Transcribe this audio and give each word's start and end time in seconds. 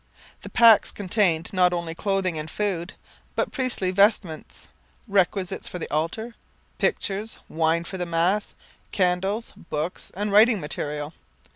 The 0.41 0.49
packs 0.49 0.91
contained 0.91 1.53
not 1.53 1.73
only 1.73 1.93
clothing 1.93 2.35
and 2.35 2.49
food, 2.49 2.95
but 3.35 3.51
priestly 3.51 3.91
vestments, 3.91 4.67
requisites 5.07 5.67
for 5.67 5.77
the 5.77 5.91
altar, 5.91 6.33
pictures, 6.79 7.37
wine 7.47 7.83
for 7.83 7.99
the 7.99 8.07
Mass, 8.07 8.55
candles, 8.91 9.51
books, 9.55 10.09
and 10.15 10.31
writing 10.31 10.59
material. 10.59 11.13